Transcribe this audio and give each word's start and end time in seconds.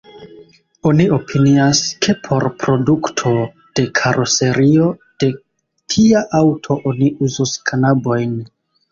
Oni 0.91 1.03
opinias, 1.15 1.81
ke 2.05 2.13
por 2.27 2.45
produkto 2.63 3.33
de 3.79 3.85
karoserio 3.99 4.87
de 5.23 5.29
tia 5.97 6.23
aŭto 6.39 6.79
oni 6.93 7.11
uzos 7.29 7.53
kanabojn. 7.71 8.35